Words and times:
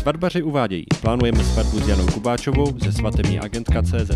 Svatbaři 0.00 0.42
uvádějí. 0.42 0.84
Plánujeme 1.00 1.44
svatbu 1.44 1.78
s 1.78 1.88
Janou 1.88 2.06
Kubáčovou 2.06 2.78
ze 2.78 2.92
svatební 2.92 3.38
agentka 3.40 3.82
CZ. 3.82 4.10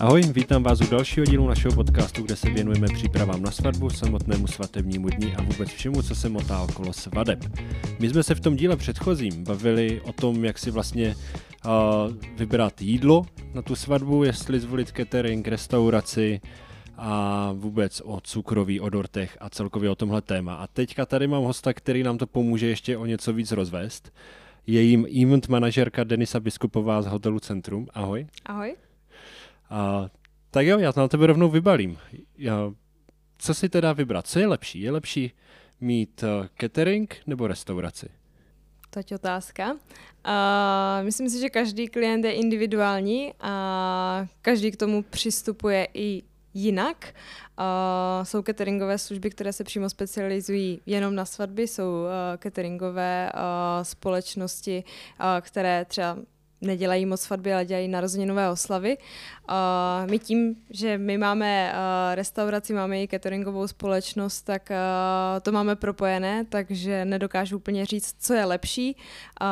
Ahoj, 0.00 0.22
vítám 0.22 0.62
vás 0.62 0.80
u 0.80 0.90
dalšího 0.90 1.26
dílu 1.26 1.48
našeho 1.48 1.74
podcastu, 1.74 2.22
kde 2.22 2.36
se 2.36 2.50
věnujeme 2.50 2.86
přípravám 2.94 3.42
na 3.42 3.50
svatbu, 3.50 3.90
samotnému 3.90 4.46
svatebnímu 4.46 5.08
dní 5.08 5.36
a 5.36 5.42
vůbec 5.42 5.68
všemu, 5.68 6.02
co 6.02 6.14
se 6.14 6.28
motá 6.28 6.62
okolo 6.62 6.92
svadeb. 6.92 7.38
My 7.98 8.08
jsme 8.08 8.22
se 8.22 8.34
v 8.34 8.40
tom 8.40 8.56
díle 8.56 8.76
předchozím 8.76 9.44
bavili 9.44 10.00
o 10.00 10.12
tom, 10.12 10.44
jak 10.44 10.58
si 10.58 10.70
vlastně 10.70 11.16
uh, 11.64 11.72
vybrat 12.36 12.82
jídlo 12.82 13.26
na 13.54 13.62
tu 13.62 13.76
svatbu, 13.76 14.24
jestli 14.24 14.60
zvolit 14.60 14.92
catering, 14.92 15.48
restauraci, 15.48 16.40
a 16.96 17.50
vůbec 17.52 18.02
o 18.04 18.20
cukroví, 18.20 18.80
o 18.80 18.88
dortech 18.88 19.36
a 19.40 19.50
celkově 19.50 19.90
o 19.90 19.94
tomhle 19.94 20.22
téma. 20.22 20.54
A 20.54 20.66
teďka 20.66 21.06
tady 21.06 21.26
mám 21.26 21.44
hosta, 21.44 21.72
který 21.72 22.02
nám 22.02 22.18
to 22.18 22.26
pomůže 22.26 22.66
ještě 22.66 22.96
o 22.96 23.06
něco 23.06 23.32
víc 23.32 23.52
rozvést. 23.52 24.12
Je 24.66 24.80
jim 24.82 25.06
event 25.22 25.48
manažerka 25.48 26.04
Denisa 26.04 26.40
Biskupová 26.40 27.02
z 27.02 27.06
hotelu 27.06 27.40
Centrum. 27.40 27.86
Ahoj. 27.94 28.26
Ahoj. 28.44 28.76
A, 29.70 30.10
tak 30.50 30.66
jo, 30.66 30.78
já 30.78 30.92
na 30.96 31.08
tebe 31.08 31.26
rovnou 31.26 31.48
vybalím. 31.48 31.98
Já, 32.38 32.72
co 33.38 33.54
si 33.54 33.68
teda 33.68 33.92
vybrat? 33.92 34.26
Co 34.26 34.38
je 34.38 34.46
lepší? 34.46 34.80
Je 34.80 34.90
lepší 34.90 35.32
mít 35.80 36.22
uh, 36.22 36.46
catering 36.60 37.16
nebo 37.26 37.46
restauraci? 37.46 38.08
To 38.90 38.98
je 38.98 39.04
otázka. 39.14 39.72
Uh, 39.72 39.78
myslím 41.04 41.30
si, 41.30 41.40
že 41.40 41.48
každý 41.48 41.88
klient 41.88 42.24
je 42.24 42.32
individuální 42.32 43.32
a 43.40 44.26
každý 44.42 44.70
k 44.70 44.76
tomu 44.76 45.02
přistupuje 45.02 45.88
i 45.94 46.22
jinak. 46.54 47.14
Uh, 47.58 48.24
jsou 48.24 48.42
cateringové 48.42 48.98
služby, 48.98 49.30
které 49.30 49.52
se 49.52 49.64
přímo 49.64 49.90
specializují 49.90 50.80
jenom 50.86 51.14
na 51.14 51.24
svatby, 51.24 51.68
jsou 51.68 51.90
uh, 51.92 52.08
cateringové 52.38 53.32
uh, 53.34 53.40
společnosti, 53.82 54.84
uh, 55.20 55.26
které 55.40 55.84
třeba 55.84 56.16
nedělají 56.60 57.06
moc 57.06 57.20
svatby, 57.20 57.54
ale 57.54 57.64
dělají 57.64 57.88
narozeninové 57.88 58.50
oslavy. 58.50 58.96
Uh, 58.98 60.10
my 60.10 60.18
tím, 60.18 60.56
že 60.70 60.98
my 60.98 61.18
máme 61.18 61.72
uh, 61.72 62.14
restauraci, 62.14 62.72
máme 62.72 63.02
i 63.02 63.08
cateringovou 63.08 63.68
společnost, 63.68 64.42
tak 64.42 64.70
uh, 64.70 65.40
to 65.40 65.52
máme 65.52 65.76
propojené, 65.76 66.44
takže 66.44 67.04
nedokážu 67.04 67.56
úplně 67.56 67.86
říct, 67.86 68.16
co 68.18 68.34
je 68.34 68.44
lepší, 68.44 68.96
uh, 68.96 69.46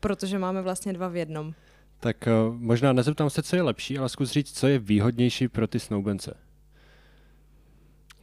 protože 0.00 0.38
máme 0.38 0.62
vlastně 0.62 0.92
dva 0.92 1.08
v 1.08 1.16
jednom. 1.16 1.54
Tak 2.00 2.28
uh, 2.48 2.54
možná 2.54 2.92
nezeptám 2.92 3.30
se, 3.30 3.42
co 3.42 3.56
je 3.56 3.62
lepší, 3.62 3.98
ale 3.98 4.08
zkus 4.08 4.30
říct, 4.30 4.58
co 4.58 4.66
je 4.66 4.78
výhodnější 4.78 5.48
pro 5.48 5.66
ty 5.66 5.80
snoubence. 5.80 6.34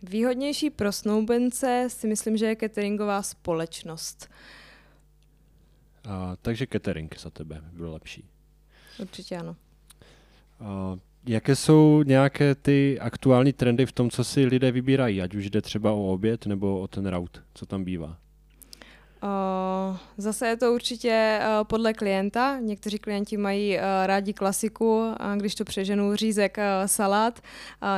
Výhodnější 0.04 0.70
pro 0.70 0.92
snoubence 0.92 1.88
si 1.90 2.08
myslím, 2.08 2.38
že 2.38 2.46
je 2.46 2.56
cateringová 2.56 3.24
společnost. 3.24 4.30
A, 6.10 6.36
takže 6.42 6.68
catering 6.72 7.20
za 7.20 7.30
tebe 7.30 7.62
byl 7.74 7.94
lepší. 7.94 8.26
Určitě 9.00 9.38
ano. 9.38 9.56
A, 10.60 10.98
jaké 11.28 11.56
jsou 11.56 12.04
nějaké 12.04 12.56
ty 12.56 13.00
aktuální 13.00 13.54
trendy 13.54 13.86
v 13.86 13.92
tom, 13.92 14.10
co 14.10 14.24
si 14.24 14.46
lidé 14.46 14.72
vybírají, 14.72 15.22
ať 15.22 15.36
už 15.36 15.50
jde 15.50 15.62
třeba 15.62 15.92
o 15.92 16.14
oběd 16.14 16.46
nebo 16.46 16.80
o 16.80 16.88
ten 16.88 17.08
rout, 17.08 17.44
co 17.54 17.66
tam 17.66 17.84
bývá? 17.84 18.18
Uh, 19.26 19.98
zase 20.18 20.48
je 20.48 20.58
to 20.58 20.74
určitě 20.74 21.40
uh, 21.40 21.64
podle 21.64 21.94
klienta. 21.94 22.60
Někteří 22.60 23.00
klienti 23.00 23.38
mají 23.38 23.78
uh, 23.78 23.84
rádi 24.06 24.34
klasiku, 24.34 25.16
když 25.38 25.56
to 25.56 25.66
přeženu 25.66 26.16
řízek 26.16 26.58
salát 26.86 27.40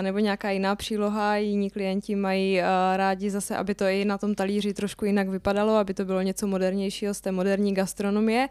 nebo 0.02 0.19
nějaká 0.19 0.50
jiná 0.50 0.75
příloha. 0.75 1.36
Jiní 1.36 1.69
klienti 1.69 2.16
mají 2.16 2.61
rádi 2.95 3.30
zase, 3.30 3.58
aby 3.58 3.75
to 3.75 3.86
i 3.86 4.06
na 4.06 4.17
tom 4.17 4.36
talíři 4.36 4.73
trošku 4.73 5.06
jinak 5.06 5.30
vypadalo, 5.30 5.75
aby 5.75 5.94
to 5.94 6.06
bylo 6.06 6.22
něco 6.22 6.47
modernějšího 6.47 7.14
z 7.14 7.22
té 7.22 7.31
moderní 7.31 7.73
gastronomie. 7.73 8.47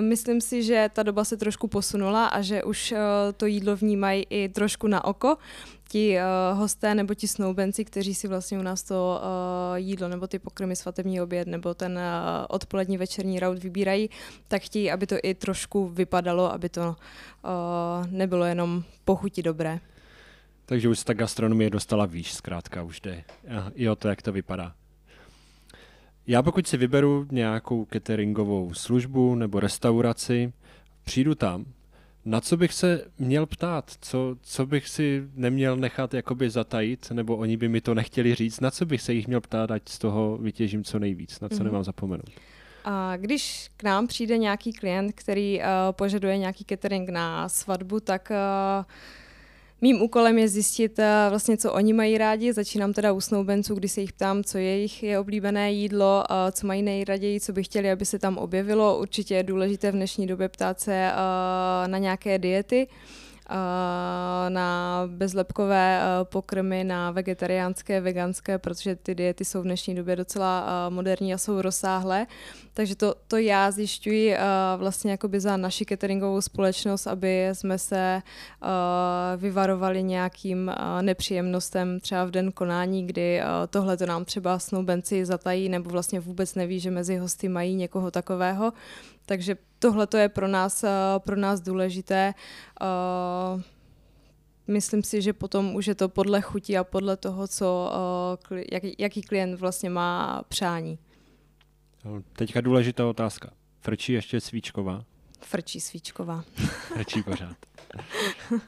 Myslím 0.00 0.40
si, 0.40 0.62
že 0.62 0.90
ta 0.92 1.02
doba 1.02 1.24
se 1.24 1.36
trošku 1.36 1.68
posunula 1.68 2.26
a 2.26 2.40
že 2.40 2.62
už 2.62 2.94
to 3.36 3.46
jídlo 3.46 3.76
vnímají 3.76 4.26
i 4.30 4.48
trošku 4.48 4.86
na 4.86 5.04
oko 5.04 5.36
ti 5.90 6.16
uh, 6.16 6.58
hosté 6.58 6.94
nebo 6.94 7.14
ti 7.14 7.28
snoubenci, 7.28 7.84
kteří 7.84 8.14
si 8.14 8.28
vlastně 8.28 8.58
u 8.58 8.62
nás 8.62 8.82
to 8.82 9.20
uh, 9.20 9.76
jídlo 9.76 10.08
nebo 10.08 10.26
ty 10.26 10.38
pokrmy 10.38 10.76
svatební 10.76 11.20
oběd 11.20 11.48
nebo 11.48 11.74
ten 11.74 11.92
uh, 11.92 12.46
odpolední 12.48 12.98
večerní 12.98 13.40
raut 13.40 13.58
vybírají, 13.58 14.10
tak 14.48 14.62
chtějí, 14.62 14.90
aby 14.90 15.06
to 15.06 15.16
i 15.22 15.34
trošku 15.34 15.88
vypadalo, 15.88 16.52
aby 16.52 16.68
to 16.68 16.82
uh, 16.88 18.06
nebylo 18.10 18.44
jenom 18.44 18.82
pochuti 19.04 19.42
dobré. 19.42 19.80
Takže 20.66 20.88
už 20.88 20.98
se 20.98 21.04
ta 21.04 21.14
gastronomie 21.14 21.70
dostala 21.70 22.06
výš, 22.06 22.32
zkrátka 22.32 22.82
už 22.82 23.00
jde 23.00 23.24
i 23.74 23.88
o 23.88 23.96
to, 23.96 24.08
jak 24.08 24.22
to 24.22 24.32
vypadá. 24.32 24.72
Já 26.26 26.42
pokud 26.42 26.66
si 26.66 26.76
vyberu 26.76 27.26
nějakou 27.30 27.84
cateringovou 27.84 28.74
službu 28.74 29.34
nebo 29.34 29.60
restauraci, 29.60 30.52
přijdu 31.04 31.34
tam, 31.34 31.64
na 32.24 32.40
co 32.40 32.56
bych 32.56 32.72
se 32.72 33.04
měl 33.18 33.46
ptát? 33.46 33.92
Co, 34.00 34.36
co 34.42 34.66
bych 34.66 34.88
si 34.88 35.22
neměl 35.34 35.76
nechat 35.76 36.14
jakoby 36.14 36.50
zatajit, 36.50 37.10
nebo 37.10 37.36
oni 37.36 37.56
by 37.56 37.68
mi 37.68 37.80
to 37.80 37.94
nechtěli 37.94 38.34
říct? 38.34 38.60
Na 38.60 38.70
co 38.70 38.86
bych 38.86 39.02
se 39.02 39.12
jich 39.12 39.26
měl 39.26 39.40
ptát, 39.40 39.70
ať 39.70 39.88
z 39.88 39.98
toho 39.98 40.38
vytěžím 40.38 40.84
co 40.84 40.98
nejvíc? 40.98 41.40
Na 41.40 41.48
co 41.48 41.54
mm-hmm. 41.54 41.62
nemám 41.62 41.84
zapomenout? 41.84 42.30
A 42.84 43.16
když 43.16 43.70
k 43.76 43.82
nám 43.82 44.06
přijde 44.06 44.38
nějaký 44.38 44.72
klient, 44.72 45.12
který 45.12 45.58
uh, 45.58 45.64
požaduje 45.90 46.38
nějaký 46.38 46.64
catering 46.64 47.08
na 47.08 47.48
svatbu, 47.48 48.00
tak 48.00 48.30
uh, 48.30 48.84
Mým 49.82 50.02
úkolem 50.02 50.38
je 50.38 50.48
zjistit 50.48 50.98
eh, 50.98 51.26
vlastně, 51.30 51.56
co 51.56 51.72
oni 51.72 51.92
mají 51.92 52.18
rádi. 52.18 52.52
Začínám 52.52 52.92
teda 52.92 53.12
u 53.12 53.20
snoubenců, 53.20 53.74
kdy 53.74 53.88
se 53.88 54.00
jich 54.00 54.12
ptám, 54.12 54.44
co 54.44 54.58
je 54.58 54.64
jejich 54.64 55.02
je 55.02 55.18
oblíbené 55.18 55.72
jídlo, 55.72 56.24
co 56.52 56.66
mají 56.66 56.82
nejraději, 56.82 57.40
co 57.40 57.52
by 57.52 57.62
chtěli, 57.62 57.90
aby 57.90 58.06
se 58.06 58.18
tam 58.18 58.38
objevilo. 58.38 58.98
Určitě 58.98 59.34
je 59.34 59.42
důležité 59.42 59.90
v 59.90 59.94
dnešní 59.94 60.26
době 60.26 60.48
ptát 60.48 60.80
se 60.80 60.94
eh, 60.94 61.88
na 61.88 61.98
nějaké 61.98 62.38
diety 62.38 62.86
na 64.48 65.02
bezlepkové 65.06 66.00
pokrmy, 66.22 66.84
na 66.84 67.10
vegetariánské, 67.10 68.00
veganské, 68.00 68.58
protože 68.58 68.96
ty 68.96 69.14
diety 69.14 69.44
jsou 69.44 69.60
v 69.60 69.64
dnešní 69.64 69.94
době 69.94 70.16
docela 70.16 70.66
moderní 70.88 71.34
a 71.34 71.38
jsou 71.38 71.62
rozsáhlé. 71.62 72.26
Takže 72.74 72.96
to, 72.96 73.14
to 73.28 73.36
já 73.36 73.70
zjišťuji 73.70 74.36
vlastně 74.76 75.10
jakoby 75.10 75.40
za 75.40 75.56
naši 75.56 75.84
cateringovou 75.84 76.40
společnost, 76.40 77.06
aby 77.06 77.48
jsme 77.52 77.78
se 77.78 78.22
vyvarovali 79.36 80.02
nějakým 80.02 80.72
nepříjemnostem 81.00 82.00
třeba 82.00 82.24
v 82.24 82.30
den 82.30 82.52
konání, 82.52 83.06
kdy 83.06 83.42
tohle 83.70 83.96
to 83.96 84.06
nám 84.06 84.24
třeba 84.24 84.58
snoubenci 84.58 85.24
zatají 85.24 85.68
nebo 85.68 85.90
vlastně 85.90 86.20
vůbec 86.20 86.54
neví, 86.54 86.80
že 86.80 86.90
mezi 86.90 87.16
hosty 87.16 87.48
mají 87.48 87.74
někoho 87.74 88.10
takového. 88.10 88.72
Takže 89.26 89.56
tohle 89.78 90.06
to 90.06 90.16
je 90.16 90.28
pro 90.28 90.48
nás, 90.48 90.84
pro 91.18 91.36
nás 91.36 91.60
důležité. 91.60 92.34
Myslím 94.66 95.02
si, 95.02 95.22
že 95.22 95.32
potom 95.32 95.74
už 95.74 95.86
je 95.86 95.94
to 95.94 96.08
podle 96.08 96.40
chutí 96.40 96.78
a 96.78 96.84
podle 96.84 97.16
toho, 97.16 97.48
co, 97.48 97.92
eh, 98.52 98.64
jaký, 98.72 98.94
jaký 98.98 99.22
klient 99.22 99.60
vlastně 99.60 99.90
má 99.90 100.42
přání. 100.48 100.98
Teďka 102.32 102.60
důležitá 102.60 103.06
otázka. 103.06 103.50
Frčí 103.80 104.12
ještě 104.12 104.40
svíčková? 104.40 105.04
Frčí 105.40 105.80
svíčková. 105.80 106.44
Frčí 106.94 107.22
pořád. 107.22 107.56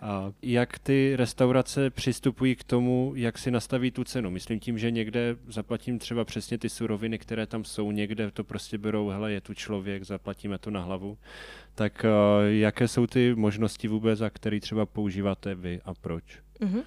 A 0.00 0.32
jak 0.42 0.78
ty 0.78 1.16
restaurace 1.16 1.90
přistupují 1.90 2.56
k 2.56 2.64
tomu, 2.64 3.12
jak 3.16 3.38
si 3.38 3.50
nastaví 3.50 3.90
tu 3.90 4.04
cenu? 4.04 4.30
Myslím 4.30 4.60
tím, 4.60 4.78
že 4.78 4.90
někde 4.90 5.36
zaplatím 5.48 5.98
třeba 5.98 6.24
přesně 6.24 6.58
ty 6.58 6.68
suroviny, 6.68 7.18
které 7.18 7.46
tam 7.46 7.64
jsou, 7.64 7.90
někde 7.90 8.30
to 8.30 8.44
prostě 8.44 8.78
berou, 8.78 9.08
hele, 9.08 9.32
je 9.32 9.40
tu 9.40 9.54
člověk, 9.54 10.04
zaplatíme 10.04 10.58
to 10.58 10.70
na 10.70 10.80
hlavu. 10.80 11.18
Tak 11.74 12.04
uh, 12.04 12.44
jaké 12.46 12.88
jsou 12.88 13.06
ty 13.06 13.34
možnosti 13.34 13.88
vůbec, 13.88 14.20
a 14.20 14.30
které 14.30 14.60
třeba 14.60 14.86
používáte 14.86 15.54
vy 15.54 15.80
a 15.84 15.94
proč? 15.94 16.24
Uh-huh. 16.62 16.84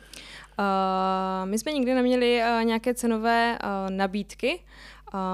Uh, 0.60 1.50
my 1.50 1.60
jsme 1.60 1.72
nikdy 1.72 1.94
neměli 1.94 2.42
uh, 2.42 2.64
nějaké 2.64 2.94
cenové 2.94 3.60
uh, 3.64 3.90
nabídky, 3.90 4.60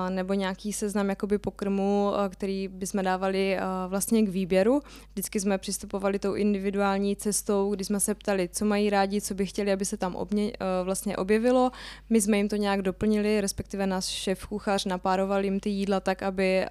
nebo 0.10 0.34
nějaký 0.34 0.74
seznam 0.74 1.10
jakoby 1.10 1.38
pokrmu, 1.38 2.12
který 2.30 2.68
bychom 2.68 3.04
dávali 3.04 3.58
vlastně 3.88 4.24
k 4.24 4.30
výběru. 4.30 4.82
Vždycky 5.12 5.40
jsme 5.40 5.58
přistupovali 5.58 6.20
tou 6.20 6.34
individuální 6.34 7.16
cestou, 7.16 7.76
kdy 7.76 7.86
jsme 7.86 8.00
se 8.00 8.16
ptali, 8.16 8.50
co 8.54 8.66
mají 8.66 8.90
rádi, 8.90 9.22
co 9.22 9.34
by 9.34 9.46
chtěli, 9.46 9.72
aby 9.72 9.86
se 9.86 9.98
tam 9.98 10.16
obně, 10.16 10.52
vlastně 10.84 11.18
objevilo. 11.18 11.72
My 12.10 12.22
jsme 12.22 12.38
jim 12.38 12.50
to 12.50 12.56
nějak 12.56 12.82
doplnili, 12.82 13.42
respektive 13.42 13.88
náš 13.88 14.06
šéf 14.06 14.46
kuchař 14.46 14.86
napároval 14.86 15.44
jim 15.44 15.60
ty 15.60 15.70
jídla 15.70 16.00
tak, 16.00 16.24
aby 16.24 16.66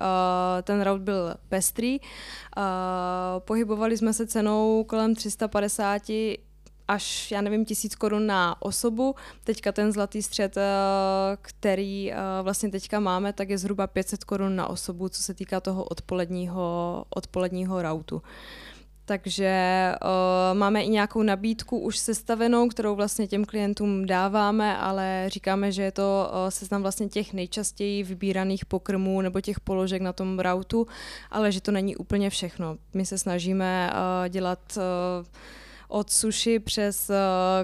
ten 0.63 0.81
rout 0.81 1.01
byl 1.01 1.35
pestrý. 1.49 1.99
Pohybovali 3.39 3.97
jsme 3.97 4.13
se 4.13 4.27
cenou 4.27 4.85
kolem 4.85 5.15
350 5.15 6.03
až, 6.91 7.31
já 7.31 7.41
nevím, 7.41 7.65
tisíc 7.65 7.95
korun 7.95 8.27
na 8.27 8.63
osobu. 8.63 9.15
Teďka 9.45 9.73
ten 9.73 9.93
zlatý 9.93 10.23
střed, 10.23 10.57
eh, 10.57 10.63
který 11.43 12.13
eh, 12.13 12.17
vlastně 12.43 12.71
teďka 12.71 13.01
máme, 13.01 13.33
tak 13.33 13.51
je 13.51 13.59
zhruba 13.59 13.87
500 13.87 14.25
korun 14.25 14.57
na 14.57 14.67
osobu, 14.67 15.09
co 15.09 15.23
se 15.23 15.35
týká 15.35 15.61
toho 15.61 15.85
odpoledního, 15.85 17.05
odpoledního 17.11 17.83
rautu. 17.83 18.23
takže 19.05 19.55
uh, 20.03 20.59
máme 20.59 20.83
i 20.83 20.89
nějakou 20.89 21.23
nabídku 21.23 21.79
už 21.79 21.99
sestavenou, 21.99 22.69
kterou 22.69 22.95
vlastně 22.95 23.27
těm 23.27 23.45
klientům 23.45 24.07
dáváme, 24.07 24.77
ale 24.79 25.25
říkáme, 25.29 25.73
že 25.73 25.83
je 25.83 25.93
to 25.93 26.31
uh, 26.31 26.51
seznam 26.51 26.83
vlastně 26.83 27.09
těch 27.09 27.33
nejčastěji 27.33 28.03
vybíraných 28.03 28.65
pokrmů 28.65 29.21
nebo 29.21 29.41
těch 29.41 29.61
položek 29.61 30.03
na 30.03 30.13
tom 30.13 30.39
routu, 30.39 30.87
ale 31.31 31.53
že 31.53 31.61
to 31.61 31.71
není 31.71 31.97
úplně 31.97 32.31
všechno. 32.31 32.77
My 32.95 33.07
se 33.07 33.19
snažíme 33.19 33.91
uh, 33.91 34.29
dělat 34.29 34.61
uh, 34.77 35.27
od 35.91 36.11
sushi 36.11 36.59
přes 36.59 37.11
uh, 37.11 37.15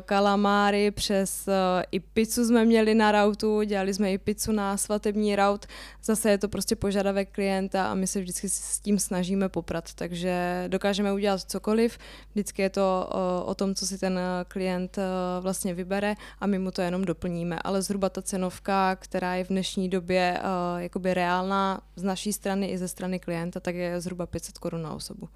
kalamáry, 0.05 0.91
přes 0.91 1.49
uh, 1.49 1.55
i 1.91 2.01
pizzu 2.01 2.45
jsme 2.45 2.65
měli 2.65 2.95
na 2.95 3.13
rautu, 3.13 3.63
dělali 3.63 3.95
jsme 3.95 4.13
i 4.13 4.19
pizzu 4.19 4.53
na 4.53 4.77
svatební 4.77 5.37
raut. 5.37 5.67
Zase 6.05 6.31
je 6.31 6.39
to 6.39 6.49
prostě 6.49 6.77
požadavek 6.77 7.33
klienta 7.33 7.91
a 7.91 7.95
my 7.95 8.07
se 8.07 8.21
vždycky 8.21 8.49
s 8.49 8.81
tím 8.81 8.99
snažíme 8.99 9.49
poprat, 9.49 9.95
takže 9.95 10.65
dokážeme 10.69 11.13
udělat 11.13 11.41
cokoliv. 11.41 11.99
Vždycky 12.31 12.63
je 12.63 12.71
to 12.71 13.11
uh, 13.11 13.51
o 13.51 13.55
tom, 13.55 13.75
co 13.75 13.87
si 13.87 13.99
ten 13.99 14.21
klient 14.49 14.99
vlastně 15.41 15.75
vybere 15.75 16.15
a 16.41 16.47
my 16.47 16.59
mu 16.59 16.71
to 16.71 16.83
jenom 16.83 17.05
doplníme. 17.05 17.59
Ale 17.65 17.83
zhruba 17.83 18.09
ta 18.09 18.23
cenovka, 18.23 18.97
která 18.97 19.35
je 19.35 19.45
v 19.45 19.49
dnešní 19.49 19.89
době 19.89 20.41
jakoby 20.77 21.15
reálná 21.15 21.81
z 21.97 22.03
naší 22.03 22.33
strany 22.33 22.67
i 22.67 22.79
ze 22.79 22.89
strany 22.89 23.19
klienta, 23.19 23.61
tak 23.61 23.75
je 23.75 24.01
zhruba 24.01 24.27
500 24.27 24.59
korun 24.59 24.83
na 24.83 24.95
osobu. 24.95 25.29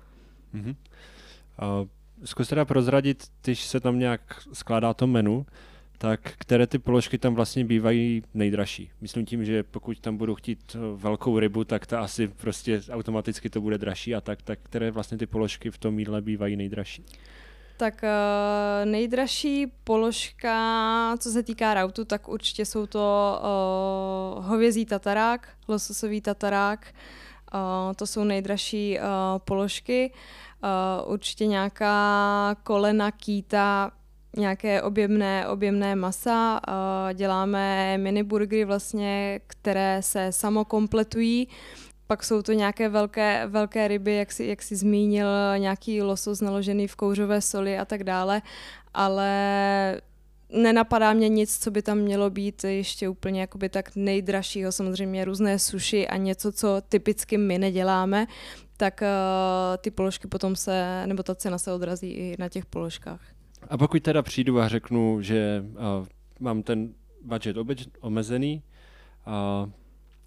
Mm-hmm. 0.55 0.77
Uh, 1.63 1.89
zkus 2.25 2.49
teda 2.49 2.65
prozradit, 2.65 3.25
když 3.43 3.65
se 3.65 3.81
tam 3.81 3.99
nějak 3.99 4.21
skládá 4.53 4.95
to 4.95 5.07
menu, 5.07 5.47
tak 5.99 6.21
které 6.39 6.67
ty 6.67 6.79
položky 6.79 7.19
tam 7.19 7.35
vlastně 7.35 7.65
bývají 7.65 8.23
nejdražší. 8.35 8.91
Myslím 9.01 9.27
tím, 9.27 9.45
že 9.45 9.63
pokud 9.63 10.01
tam 10.01 10.17
budu 10.17 10.35
chtít 10.35 10.59
eh, 10.75 10.79
velkou 10.95 11.39
rybu, 11.39 11.65
tak 11.65 11.87
ta 11.87 12.01
asi 12.01 12.29
prostě 12.29 12.83
automaticky 12.91 13.51
to 13.51 13.61
bude 13.61 13.79
dražší 13.79 14.15
a 14.15 14.21
tak, 14.21 14.43
tak 14.43 14.59
které 14.63 14.91
vlastně 14.91 15.19
ty 15.19 15.27
položky 15.27 15.71
v 15.71 15.79
tom 15.79 15.99
jídle 15.99 16.23
bývají 16.23 16.57
nejdražší? 16.57 17.05
Tak 17.77 18.03
uh, 18.03 18.91
nejdražší 18.91 19.67
položka, 19.85 21.17
co 21.19 21.31
se 21.31 21.43
týká 21.43 21.75
rautu, 21.75 22.05
tak 22.05 22.29
určitě 22.29 22.67
jsou 22.67 22.87
to 22.87 23.39
uh, 24.39 24.45
hovězí 24.45 24.85
tatarák, 24.85 25.49
lososový 25.69 26.21
tatarák, 26.21 26.95
uh, 27.55 27.61
to 27.97 28.07
jsou 28.07 28.25
nejdražší 28.25 28.99
uh, 28.99 29.05
položky. 29.39 30.11
Uh, 30.15 30.50
Uh, 30.63 31.13
určitě 31.13 31.47
nějaká 31.47 32.57
kolena 32.63 33.11
kýta, 33.11 33.91
nějaké 34.37 34.83
objemné, 34.83 35.49
objemné 35.49 35.97
masa. 35.97 36.61
Uh, 36.69 37.15
děláme 37.15 37.99
mini 37.99 38.23
burgery 38.23 38.65
vlastně, 38.65 39.41
které 39.47 40.03
se 40.03 40.33
samokompletují. 40.33 41.49
Pak 42.07 42.25
jsou 42.25 42.43
to 42.43 42.53
nějaké 42.53 42.89
velké, 42.89 43.47
velké 43.47 43.89
ryby, 43.89 44.15
jak 44.17 44.33
si, 44.33 44.45
jak 44.45 44.63
si 44.63 44.77
zmínil, 44.77 45.27
nějaký 45.59 46.03
losos 46.03 46.41
naložený 46.41 46.87
v 46.87 46.97
kouřové 46.97 47.41
soli 47.41 47.79
a 47.79 47.85
tak 47.85 48.05
dále. 48.05 48.43
Ale 48.95 49.31
nenapadá 50.53 51.13
mě 51.13 51.29
nic, 51.29 51.59
co 51.59 51.71
by 51.71 51.83
tam 51.83 51.99
mělo 51.99 52.31
být 52.31 52.65
ještě 52.65 53.09
úplně 53.09 53.41
jakoby 53.41 53.69
tak 53.69 53.91
nejdražšího. 53.97 54.73
Samozřejmě 54.73 55.25
různé 55.25 55.59
suši 55.59 56.09
a 56.09 56.17
něco, 56.17 56.53
co 56.53 56.83
typicky 56.89 57.39
my 57.39 57.59
neděláme 57.59 58.27
tak 58.81 59.03
uh, 59.03 59.77
ty 59.77 59.91
položky 59.91 60.29
potom 60.29 60.57
se, 60.57 61.07
nebo 61.07 61.23
ta 61.23 61.35
cena 61.35 61.59
se 61.59 61.73
odrazí 61.73 62.11
i 62.11 62.37
na 62.39 62.49
těch 62.49 62.67
položkách. 62.67 63.21
A 63.69 63.79
pokud 63.79 64.03
teda 64.03 64.23
přijdu 64.23 64.61
a 64.61 64.69
řeknu, 64.69 65.23
že 65.23 65.65
uh, 65.65 66.07
mám 66.41 66.63
ten 66.63 66.95
budget 67.23 67.57
obeč, 67.57 67.87
omezený, 68.01 68.63
uh, 69.27 69.71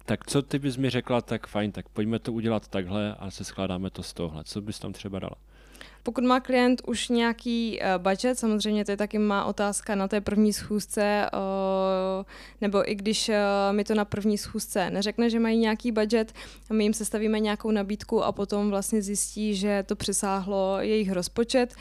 tak 0.04 0.26
co 0.26 0.42
ty 0.42 0.58
bys 0.58 0.76
mi 0.76 0.90
řekla, 0.90 1.20
tak 1.20 1.46
fajn, 1.46 1.72
tak 1.72 1.88
pojďme 1.88 2.18
to 2.18 2.32
udělat 2.32 2.68
takhle 2.68 3.14
a 3.14 3.30
se 3.30 3.44
skládáme 3.44 3.90
to 3.90 4.02
z 4.02 4.12
tohle. 4.12 4.44
Co 4.44 4.60
bys 4.60 4.78
tam 4.78 4.92
třeba 4.92 5.18
dala? 5.18 5.34
Pokud 6.02 6.24
má 6.24 6.40
klient 6.40 6.82
už 6.86 7.08
nějaký 7.08 7.80
budget, 7.98 8.38
samozřejmě 8.38 8.84
to 8.84 8.90
je 8.90 8.96
taky 8.96 9.18
má 9.18 9.44
otázka 9.44 9.94
na 9.94 10.08
té 10.08 10.20
první 10.20 10.52
schůzce, 10.52 11.30
nebo 12.60 12.90
i 12.90 12.94
když 12.94 13.28
uh, 13.28 13.34
mi 13.70 13.84
to 13.84 13.94
na 13.94 14.04
první 14.04 14.38
schůzce 14.38 14.90
neřekne, 14.90 15.30
že 15.30 15.40
mají 15.40 15.58
nějaký 15.58 15.92
budget, 15.92 16.32
my 16.72 16.84
jim 16.84 16.94
sestavíme 16.94 17.40
nějakou 17.40 17.70
nabídku 17.70 18.24
a 18.24 18.32
potom 18.32 18.70
vlastně 18.70 19.02
zjistí, 19.02 19.54
že 19.54 19.82
to 19.86 19.96
přesáhlo 19.96 20.76
jejich 20.80 21.12
rozpočet. 21.12 21.74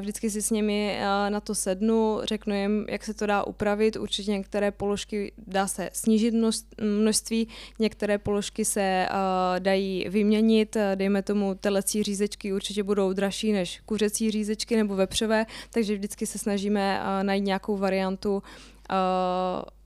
Vždycky 0.00 0.30
si 0.30 0.42
s 0.42 0.50
nimi 0.50 0.98
uh, 0.98 1.30
na 1.30 1.40
to 1.40 1.54
sednu, 1.54 2.20
řeknu 2.24 2.54
jim, 2.54 2.86
jak 2.88 3.04
se 3.04 3.14
to 3.14 3.26
dá 3.26 3.44
upravit. 3.44 3.96
Určitě 3.96 4.30
některé 4.30 4.70
položky 4.70 5.32
dá 5.46 5.66
se 5.66 5.90
snížit 5.92 6.34
množství, 6.80 7.48
některé 7.78 8.18
položky 8.18 8.64
se 8.64 9.08
uh, 9.10 9.16
dají 9.60 10.06
vyměnit, 10.08 10.76
dejme 10.94 11.22
tomu 11.22 11.54
telecí 11.54 12.02
řízečky 12.02 12.52
určitě 12.52 12.82
budou 12.82 13.12
dražší 13.12 13.52
než 13.52 13.80
kuřecí 13.86 14.30
řízečky 14.30 14.76
nebo 14.76 14.96
vepřové, 14.96 15.46
takže 15.70 15.94
vždycky 15.94 16.26
se 16.26 16.38
snažíme 16.38 17.02
najít 17.22 17.44
nějakou 17.44 17.76
variantu, 17.76 18.42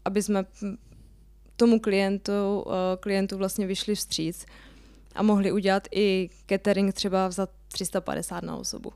aby 0.04 0.22
jsme 0.22 0.44
tomu 1.56 1.80
klientu, 1.80 2.32
uh, 2.66 2.72
klientu 3.00 3.38
vlastně 3.38 3.66
vyšli 3.66 3.94
vstříc 3.94 4.46
a 5.14 5.22
mohli 5.22 5.52
udělat 5.52 5.88
i 5.94 6.30
catering 6.48 6.94
třeba 6.94 7.30
za 7.30 7.48
350 7.68 8.44
na 8.44 8.56
osobu. 8.56 8.92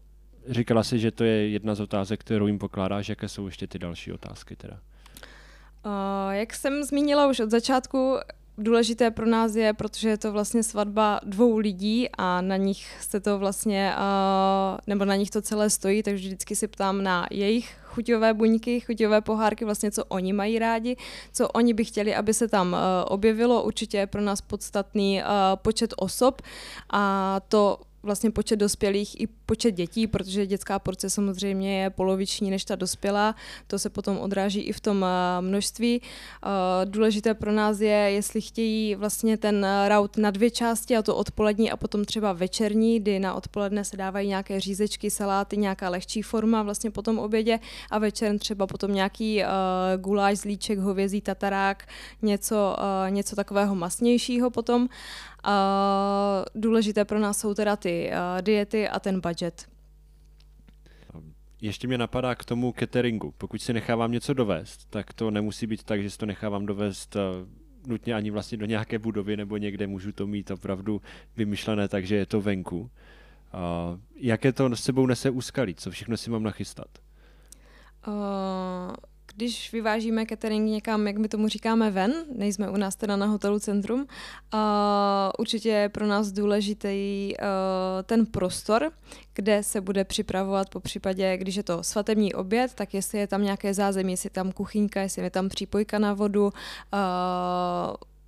Říkala 0.48 0.82
jsi, 0.82 0.98
že 0.98 1.10
to 1.10 1.24
je 1.24 1.48
jedna 1.48 1.74
z 1.74 1.80
otázek, 1.80 2.20
kterou 2.20 2.46
jim 2.46 2.58
pokládáš. 2.58 3.08
Jaké 3.08 3.28
jsou 3.28 3.46
ještě 3.46 3.66
ty 3.66 3.78
další 3.78 4.12
otázky 4.12 4.56
teda? 4.56 4.80
Uh, 5.86 6.32
jak 6.32 6.54
jsem 6.54 6.84
zmínila 6.84 7.26
už 7.26 7.40
od 7.40 7.50
začátku, 7.50 8.16
důležité 8.58 9.10
pro 9.10 9.26
nás 9.26 9.54
je, 9.54 9.72
protože 9.72 10.08
je 10.08 10.18
to 10.18 10.32
vlastně 10.32 10.62
svatba 10.62 11.20
dvou 11.24 11.58
lidí 11.58 12.08
a 12.18 12.40
na 12.40 12.56
nich 12.56 12.96
se 13.00 13.20
to 13.20 13.38
vlastně, 13.38 13.94
uh, 13.96 14.78
nebo 14.86 15.04
na 15.04 15.16
nich 15.16 15.30
to 15.30 15.42
celé 15.42 15.70
stojí, 15.70 16.02
takže 16.02 16.26
vždycky 16.28 16.56
si 16.56 16.68
ptám 16.68 17.02
na 17.02 17.26
jejich 17.30 17.76
chuťové 17.82 18.34
buňky, 18.34 18.80
chuťové 18.80 19.20
pohárky, 19.20 19.64
vlastně 19.64 19.90
co 19.90 20.04
oni 20.04 20.32
mají 20.32 20.58
rádi, 20.58 20.96
co 21.32 21.48
oni 21.48 21.74
by 21.74 21.84
chtěli, 21.84 22.14
aby 22.14 22.34
se 22.34 22.48
tam 22.48 22.72
uh, 22.72 22.78
objevilo. 23.06 23.62
Určitě 23.62 23.96
je 23.98 24.06
pro 24.06 24.20
nás 24.20 24.40
podstatný 24.40 25.22
uh, 25.22 25.26
počet 25.56 25.94
osob 25.96 26.42
a 26.92 27.40
to 27.48 27.78
vlastně 28.04 28.30
počet 28.30 28.56
dospělých 28.56 29.20
i 29.20 29.26
počet 29.26 29.72
dětí, 29.72 30.06
protože 30.06 30.46
dětská 30.46 30.78
porce 30.78 31.10
samozřejmě 31.10 31.82
je 31.82 31.90
poloviční 31.90 32.50
než 32.50 32.64
ta 32.64 32.76
dospělá, 32.76 33.34
to 33.66 33.78
se 33.78 33.90
potom 33.90 34.18
odráží 34.18 34.60
i 34.60 34.72
v 34.72 34.80
tom 34.80 35.04
eh, 35.04 35.40
množství. 35.40 36.02
Eh, 36.02 36.48
důležité 36.84 37.34
pro 37.34 37.52
nás 37.52 37.80
je, 37.80 37.96
jestli 37.96 38.40
chtějí 38.40 38.94
vlastně 38.94 39.36
ten 39.36 39.66
raut 39.86 40.16
na 40.16 40.30
dvě 40.30 40.50
části, 40.50 40.96
a 40.96 41.02
to 41.02 41.16
odpolední 41.16 41.70
a 41.70 41.76
potom 41.76 42.04
třeba 42.04 42.32
večerní, 42.32 43.00
kdy 43.00 43.18
na 43.18 43.34
odpoledne 43.34 43.84
se 43.84 43.96
dávají 43.96 44.28
nějaké 44.28 44.60
řízečky, 44.60 45.10
saláty, 45.10 45.56
nějaká 45.56 45.88
lehčí 45.88 46.22
forma 46.22 46.62
vlastně 46.62 46.90
po 46.90 47.02
tom 47.02 47.18
obědě 47.18 47.58
a 47.90 47.98
večer 47.98 48.38
třeba 48.38 48.66
potom 48.66 48.94
nějaký 48.94 49.42
guláš, 49.96 50.38
zlíček, 50.38 50.78
hovězí, 50.78 51.20
tatarák, 51.20 51.88
něco, 52.22 52.76
něco 53.08 53.36
takového 53.36 53.74
masnějšího 53.74 54.50
potom. 54.50 54.88
Uh, 55.46 56.44
důležité 56.54 57.04
pro 57.04 57.18
nás 57.18 57.38
jsou 57.38 57.54
teda 57.54 57.76
ty 57.76 58.10
diety 58.40 58.88
a 58.88 59.00
ten 59.00 59.20
budget. 59.20 59.68
Ještě 61.60 61.86
mě 61.86 61.98
napadá 61.98 62.34
k 62.34 62.44
tomu 62.44 62.74
cateringu. 62.78 63.34
Pokud 63.38 63.62
si 63.62 63.72
nechávám 63.72 64.12
něco 64.12 64.34
dovést, 64.34 64.90
tak 64.90 65.12
to 65.12 65.30
nemusí 65.30 65.66
být 65.66 65.82
tak, 65.82 66.02
že 66.02 66.10
si 66.10 66.18
to 66.18 66.26
nechávám 66.26 66.66
dovést 66.66 67.16
nutně 67.86 68.14
ani 68.14 68.30
vlastně 68.30 68.58
do 68.58 68.66
nějaké 68.66 68.98
budovy 68.98 69.36
nebo 69.36 69.56
někde 69.56 69.86
můžu 69.86 70.12
to 70.12 70.26
mít 70.26 70.50
opravdu 70.50 71.02
vymyšlené, 71.36 71.88
takže 71.88 72.16
je 72.16 72.26
to 72.26 72.40
venku. 72.40 72.80
Uh, 72.80 74.00
jaké 74.16 74.52
to 74.52 74.76
s 74.76 74.82
sebou 74.82 75.06
nese 75.06 75.30
úskalí? 75.30 75.74
Co 75.74 75.90
všechno 75.90 76.16
si 76.16 76.30
mám 76.30 76.42
nachystat? 76.42 76.88
Uh, 78.06 78.14
když 79.36 79.72
vyvážíme 79.72 80.26
catering 80.26 80.70
někam, 80.70 81.06
jak 81.06 81.16
my 81.16 81.28
tomu 81.28 81.48
říkáme, 81.48 81.90
ven, 81.90 82.14
nejsme 82.36 82.70
u 82.70 82.76
nás 82.76 82.96
teda 82.96 83.16
na 83.16 83.26
hotelu 83.26 83.58
Centrum, 83.58 84.00
uh, 84.00 84.58
určitě 85.38 85.68
je 85.68 85.88
pro 85.88 86.06
nás 86.06 86.32
důležitý 86.32 87.34
uh, 87.36 88.02
ten 88.02 88.26
prostor, 88.26 88.92
kde 89.34 89.62
se 89.62 89.80
bude 89.80 90.04
připravovat 90.04 90.70
po 90.70 90.80
případě, 90.80 91.36
když 91.36 91.54
je 91.54 91.62
to 91.62 91.82
svatební 91.82 92.34
oběd, 92.34 92.74
tak 92.74 92.94
jestli 92.94 93.18
je 93.18 93.26
tam 93.26 93.42
nějaké 93.42 93.74
zázemí, 93.74 94.12
jestli 94.12 94.26
je 94.26 94.30
tam 94.30 94.52
kuchyňka, 94.52 95.00
jestli 95.00 95.22
je 95.22 95.30
tam 95.30 95.48
přípojka 95.48 95.98
na 95.98 96.14
vodu, 96.14 96.44
uh, 96.44 96.50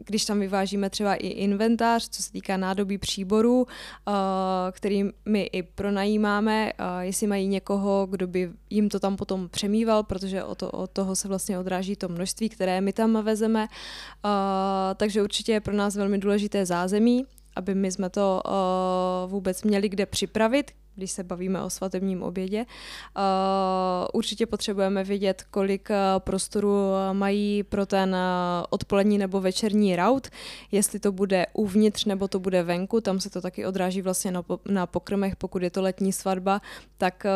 když 0.05 0.25
tam 0.25 0.41
vyvážíme 0.41 0.91
třeba 0.91 1.15
i 1.15 1.27
inventář, 1.27 2.09
co 2.09 2.23
se 2.23 2.33
týká 2.33 2.57
nádobí 2.57 2.99
příborů, 2.99 3.63
uh, 3.63 4.15
který 4.73 5.05
my 5.25 5.43
i 5.43 5.63
pronajímáme, 5.63 6.73
uh, 6.73 6.87
jestli 7.01 7.27
mají 7.27 7.47
někoho, 7.47 8.07
kdo 8.11 8.27
by 8.27 8.51
jim 8.71 8.89
to 8.89 9.01
tam 9.01 9.17
potom 9.17 9.49
přemýval, 9.49 10.03
protože 10.03 10.45
o 10.45 10.55
to, 10.55 10.87
toho 10.93 11.17
se 11.17 11.29
vlastně 11.29 11.59
odráží 11.59 11.97
to 11.97 12.09
množství, 12.09 12.49
které 12.49 12.81
my 12.81 12.93
tam 12.93 13.25
vezeme. 13.25 13.63
Uh, 14.25 14.31
takže 14.97 15.23
určitě 15.23 15.53
je 15.53 15.61
pro 15.61 15.75
nás 15.75 15.97
velmi 15.97 16.19
důležité 16.19 16.67
zázemí 16.67 17.27
aby 17.57 17.75
my 17.75 17.93
jsme 17.93 18.11
to 18.11 18.43
uh, 18.45 19.31
vůbec 19.31 19.63
měli 19.63 19.89
kde 19.89 20.07
připravit, 20.07 20.71
když 20.99 21.11
se 21.11 21.25
bavíme 21.25 21.63
o 21.63 21.71
svatebním 21.71 22.23
obědě. 22.23 22.59
Uh, 22.65 23.23
určitě 24.13 24.47
potřebujeme 24.47 25.05
vědět, 25.05 25.45
kolik 25.51 25.91
uh, 25.91 25.97
prostoru 26.19 26.71
mají 27.13 27.63
pro 27.63 27.87
ten 27.87 28.17
odpolední 28.71 29.19
nebo 29.19 29.41
večerní 29.41 29.97
raut, 29.97 30.29
jestli 30.73 30.99
to 30.99 31.13
bude 31.13 31.47
uvnitř 31.53 32.05
nebo 32.05 32.29
to 32.29 32.41
bude 32.41 32.63
venku, 32.63 33.01
tam 33.01 33.21
se 33.21 33.31
to 33.31 33.41
taky 33.41 33.67
odráží 33.67 34.03
vlastně 34.03 34.31
na, 34.31 34.43
na 34.69 34.87
pokrmech, 34.87 35.37
pokud 35.37 35.63
je 35.63 35.71
to 35.71 35.83
letní 35.83 36.13
svatba, 36.13 36.61
tak 36.99 37.27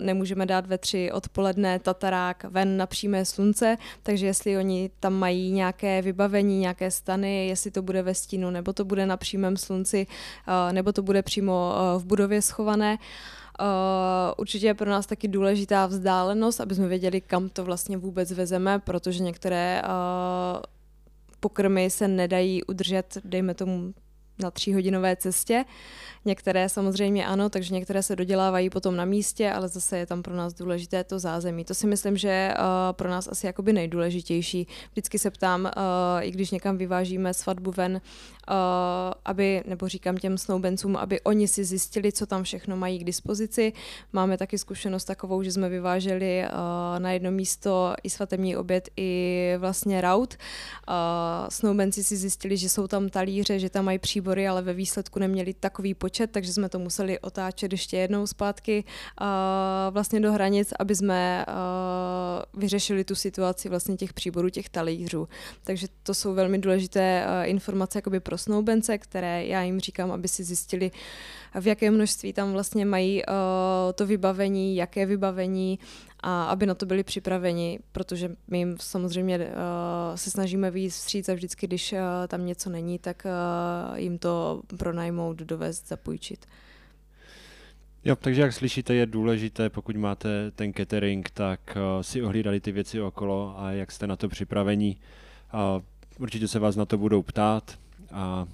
nemůžeme 0.00 0.46
dát 0.46 0.66
ve 0.66 0.78
tři 0.78 1.12
odpoledne 1.12 1.78
tatarák 1.78 2.44
ven 2.44 2.76
na 2.76 2.86
přímé 2.86 3.24
slunce, 3.24 3.76
takže 4.02 4.26
jestli 4.26 4.58
oni 4.58 4.90
tam 5.00 5.12
mají 5.12 5.52
nějaké 5.52 6.02
vybavení, 6.02 6.58
nějaké 6.58 6.90
stany, 6.90 7.48
jestli 7.48 7.70
to 7.70 7.82
bude 7.82 8.02
ve 8.02 8.14
stínu, 8.14 8.50
nebo 8.50 8.72
to 8.72 8.84
bude 8.84 9.06
na 9.06 9.16
přímém 9.28 9.56
slunci, 9.56 10.06
nebo 10.72 10.92
to 10.92 11.02
bude 11.02 11.22
přímo 11.22 11.74
v 11.98 12.04
budově 12.04 12.42
schované. 12.42 12.98
Uh, 13.60 13.66
určitě 14.36 14.66
je 14.66 14.74
pro 14.74 14.90
nás 14.90 15.06
taky 15.06 15.28
důležitá 15.28 15.86
vzdálenost, 15.86 16.60
aby 16.60 16.74
jsme 16.74 16.88
věděli, 16.88 17.20
kam 17.20 17.48
to 17.48 17.64
vlastně 17.64 17.96
vůbec 17.96 18.32
vezeme, 18.32 18.78
protože 18.78 19.22
některé 19.22 19.82
uh, 19.84 20.62
pokrmy 21.40 21.90
se 21.90 22.08
nedají 22.08 22.64
udržet, 22.64 23.18
dejme 23.24 23.54
tomu, 23.54 23.94
na 24.38 24.50
tříhodinové 24.50 25.16
cestě. 25.16 25.64
Některé 26.24 26.68
samozřejmě 26.68 27.26
ano, 27.26 27.48
takže 27.48 27.74
některé 27.74 28.02
se 28.02 28.16
dodělávají 28.16 28.70
potom 28.70 28.96
na 28.96 29.04
místě, 29.04 29.52
ale 29.52 29.68
zase 29.68 29.98
je 29.98 30.06
tam 30.06 30.22
pro 30.22 30.36
nás 30.36 30.54
důležité 30.54 31.04
to 31.04 31.18
zázemí. 31.18 31.64
To 31.64 31.74
si 31.74 31.86
myslím, 31.86 32.16
že 32.16 32.28
je 32.28 32.54
uh, 32.58 32.64
pro 32.92 33.10
nás 33.10 33.28
asi 33.28 33.46
jakoby 33.46 33.72
nejdůležitější. 33.72 34.66
Vždycky 34.92 35.18
se 35.18 35.30
ptám, 35.30 35.64
uh, 35.64 35.70
i 36.20 36.30
když 36.30 36.50
někam 36.50 36.76
vyvážíme 36.76 37.34
svatbu 37.34 37.72
ven, 37.76 37.92
uh, 38.50 38.56
aby, 39.24 39.62
nebo 39.66 39.88
říkám 39.88 40.16
těm 40.16 40.38
snoubencům, 40.38 40.96
aby 40.96 41.20
oni 41.20 41.48
si 41.48 41.64
zjistili, 41.64 42.12
co 42.12 42.26
tam 42.26 42.42
všechno 42.42 42.76
mají 42.76 42.98
k 42.98 43.04
dispozici. 43.04 43.72
Máme 44.12 44.38
taky 44.38 44.58
zkušenost 44.58 45.04
takovou, 45.04 45.42
že 45.42 45.52
jsme 45.52 45.68
vyváželi 45.68 46.44
na 46.98 47.12
jedno 47.12 47.30
místo 47.30 47.94
i 48.02 48.10
svatební 48.10 48.56
oběd, 48.56 48.88
i 48.96 49.52
vlastně 49.58 50.00
raut. 50.00 50.36
Snoubenci 51.48 52.04
si 52.04 52.16
zjistili, 52.16 52.56
že 52.56 52.68
jsou 52.68 52.86
tam 52.86 53.08
talíře, 53.08 53.58
že 53.58 53.70
tam 53.70 53.84
mají 53.84 53.98
příbory, 54.28 54.48
ale 54.48 54.62
ve 54.62 54.72
výsledku 54.72 55.18
neměli 55.18 55.54
takový 55.54 55.94
počet 55.94 56.30
takže 56.30 56.52
jsme 56.52 56.68
to 56.68 56.78
museli 56.78 57.18
otáčet 57.18 57.72
ještě 57.72 57.96
jednou 57.96 58.26
zpátky 58.26 58.84
vlastně 59.90 60.20
do 60.20 60.32
hranic, 60.32 60.72
aby 60.78 60.94
jsme 60.94 61.46
vyřešili 62.54 63.04
tu 63.04 63.14
situaci 63.14 63.68
vlastně 63.68 63.96
těch 63.96 64.12
příborů, 64.12 64.50
těch 64.50 64.68
talířů. 64.68 65.28
Takže 65.64 65.86
to 66.02 66.14
jsou 66.14 66.34
velmi 66.34 66.58
důležité 66.58 67.24
informace 67.44 67.98
jakoby 67.98 68.20
pro 68.20 68.38
snoubence, 68.38 68.98
které 68.98 69.46
já 69.46 69.62
jim 69.62 69.80
říkám, 69.80 70.12
aby 70.12 70.28
si 70.28 70.44
zjistili, 70.44 70.90
v 71.60 71.66
jaké 71.66 71.90
množství 71.90 72.32
tam 72.32 72.52
vlastně 72.52 72.84
mají 72.84 73.22
to 73.94 74.06
vybavení, 74.06 74.76
jaké 74.76 75.06
vybavení 75.06 75.78
a 76.20 76.44
aby 76.44 76.66
na 76.66 76.74
to 76.74 76.86
byli 76.86 77.04
připraveni, 77.04 77.78
protože 77.92 78.36
my 78.48 78.58
jim 78.58 78.76
samozřejmě 78.80 79.38
uh, 79.38 79.44
se 80.14 80.30
snažíme 80.30 80.70
vyjít 80.70 80.88
vstříc 80.90 81.28
a 81.28 81.34
vždycky, 81.34 81.66
když 81.66 81.92
uh, 81.92 81.98
tam 82.28 82.46
něco 82.46 82.70
není, 82.70 82.98
tak 82.98 83.26
uh, 83.26 83.98
jim 83.98 84.18
to 84.18 84.62
pronajmout, 84.78 85.36
dovést, 85.36 85.88
zapůjčit. 85.88 86.46
Jo, 88.04 88.16
takže 88.16 88.42
jak 88.42 88.52
slyšíte, 88.52 88.94
je 88.94 89.06
důležité, 89.06 89.70
pokud 89.70 89.96
máte 89.96 90.50
ten 90.50 90.72
catering, 90.72 91.30
tak 91.30 91.60
uh, 91.76 92.02
si 92.02 92.22
ohlídali 92.22 92.60
ty 92.60 92.72
věci 92.72 93.00
okolo 93.00 93.54
a 93.58 93.72
jak 93.72 93.92
jste 93.92 94.06
na 94.06 94.16
to 94.16 94.28
připravení. 94.28 94.96
Uh, 95.54 95.82
určitě 96.18 96.48
se 96.48 96.58
vás 96.58 96.76
na 96.76 96.86
to 96.86 96.98
budou 96.98 97.22
ptát 97.22 97.78
a 98.12 98.46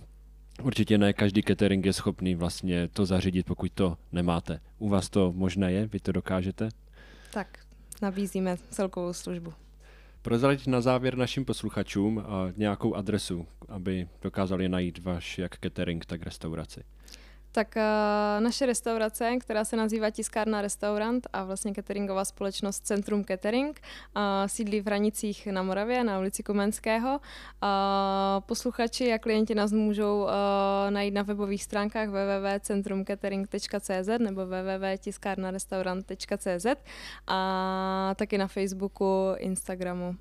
určitě 0.63 0.99
ne 0.99 1.13
každý 1.13 1.43
catering 1.43 1.87
je 1.87 1.93
schopný 1.93 2.35
vlastně 2.35 2.89
to 2.89 3.07
zařídit, 3.07 3.47
pokud 3.47 3.73
to 3.73 3.97
nemáte. 4.13 4.61
U 4.79 4.89
vás 4.89 5.09
to 5.11 5.33
možné 5.33 5.73
je? 5.73 5.87
Vy 5.87 6.01
to 6.01 6.13
dokážete? 6.13 6.69
Tak, 7.35 7.59
nabízíme 8.03 8.57
celkovou 8.71 9.13
službu. 9.13 9.53
Prozradit 10.23 10.67
na 10.67 10.81
závěr 10.81 11.17
našim 11.17 11.45
posluchačům 11.45 12.25
nějakou 12.57 12.95
adresu, 12.95 13.47
aby 13.69 14.09
dokázali 14.23 14.69
najít 14.69 14.99
váš 14.99 15.39
jak 15.39 15.59
catering, 15.59 16.07
tak 16.07 16.23
restauraci. 16.23 16.83
Tak 17.55 17.77
uh, 17.77 17.83
naše 18.45 18.67
restaurace, 18.67 19.37
která 19.37 19.65
se 19.65 19.77
nazývá 19.77 20.11
Tiskárna 20.11 20.63
restaurant 20.63 21.27
a 21.33 21.45
vlastně 21.45 21.75
cateringová 21.75 22.25
společnost 22.25 22.87
Centrum 22.87 23.25
Catering, 23.25 23.81
uh, 24.17 24.23
sídlí 24.47 24.81
v 24.81 24.87
Hranicích 24.87 25.47
na 25.47 25.63
Moravě, 25.63 26.05
na 26.05 26.19
ulici 26.19 26.43
Komenského. 26.43 27.13
Uh, 27.13 27.19
posluchači 28.41 29.13
a 29.13 29.19
klienti 29.19 29.55
nás 29.55 29.73
můžou 29.73 30.27
najít 30.91 31.15
na 31.15 31.23
webových 31.23 31.65
stránkách 31.65 32.09
www.centrumcatering.cz 32.09 34.09
nebo 34.19 34.47
www.tiskárnarestaurant.cz 34.47 36.67
a 37.27 38.15
taky 38.17 38.39
na 38.39 38.47
Facebooku, 38.47 39.35
Instagramu. 39.39 40.17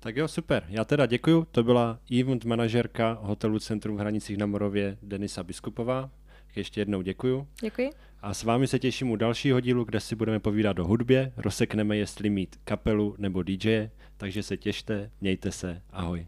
Tak 0.00 0.16
jo, 0.16 0.28
super. 0.28 0.64
Já 0.68 0.84
teda 0.84 1.06
děkuju. 1.06 1.46
To 1.50 1.62
byla 1.62 1.98
event 2.20 2.44
manažerka 2.44 3.18
hotelu 3.22 3.58
Centrum 3.58 3.96
v 3.96 4.00
Hranicích 4.00 4.36
na 4.36 4.46
Morově 4.46 4.98
Denisa 5.02 5.42
Biskupová. 5.42 6.10
Ještě 6.56 6.80
jednou 6.80 7.02
děkuju. 7.02 7.48
Děkuji. 7.60 7.90
A 8.22 8.34
s 8.34 8.42
vámi 8.42 8.66
se 8.66 8.78
těším 8.78 9.10
u 9.10 9.16
dalšího 9.16 9.60
dílu, 9.60 9.84
kde 9.84 10.00
si 10.00 10.16
budeme 10.16 10.40
povídat 10.40 10.78
o 10.78 10.84
hudbě. 10.84 11.32
Rozsekneme, 11.36 11.96
jestli 11.96 12.30
mít 12.30 12.56
kapelu 12.64 13.14
nebo 13.18 13.42
DJ, 13.42 13.90
takže 14.16 14.42
se 14.42 14.56
těšte, 14.56 15.10
mějte 15.20 15.52
se, 15.52 15.82
ahoj. 15.90 16.26